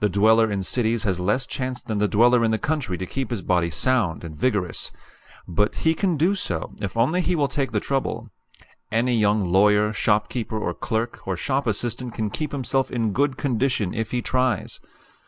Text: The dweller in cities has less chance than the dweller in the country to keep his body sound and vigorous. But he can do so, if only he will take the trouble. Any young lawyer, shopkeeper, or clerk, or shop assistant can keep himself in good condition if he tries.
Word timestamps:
The 0.00 0.08
dweller 0.08 0.50
in 0.50 0.64
cities 0.64 1.04
has 1.04 1.20
less 1.20 1.46
chance 1.46 1.80
than 1.80 1.98
the 1.98 2.08
dweller 2.08 2.42
in 2.42 2.50
the 2.50 2.58
country 2.58 2.98
to 2.98 3.06
keep 3.06 3.30
his 3.30 3.42
body 3.42 3.70
sound 3.70 4.24
and 4.24 4.36
vigorous. 4.36 4.90
But 5.46 5.76
he 5.86 5.94
can 5.94 6.16
do 6.16 6.34
so, 6.34 6.74
if 6.80 6.96
only 6.96 7.20
he 7.20 7.36
will 7.36 7.46
take 7.46 7.70
the 7.70 7.78
trouble. 7.78 8.28
Any 8.90 9.14
young 9.16 9.52
lawyer, 9.52 9.92
shopkeeper, 9.92 10.58
or 10.58 10.74
clerk, 10.74 11.20
or 11.28 11.36
shop 11.36 11.68
assistant 11.68 12.12
can 12.12 12.28
keep 12.28 12.50
himself 12.50 12.90
in 12.90 13.12
good 13.12 13.36
condition 13.36 13.94
if 13.94 14.10
he 14.10 14.20
tries. 14.20 14.80